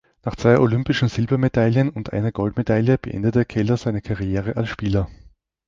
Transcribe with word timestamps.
Nach 0.23 0.35
zwei 0.35 0.57
olympischen 0.57 1.09
Silbermedaillen 1.09 1.91
und 1.91 2.11
einer 2.11 2.31
Goldmedaille 2.31 2.97
beendete 2.97 3.45
Keller 3.45 3.77
seine 3.77 4.01
Karriere 4.01 4.55
als 4.57 4.69
Spieler. 4.69 5.07